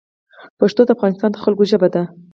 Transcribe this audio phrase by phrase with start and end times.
[0.59, 2.03] پښتو د افغانستان د خلګو ژبه ده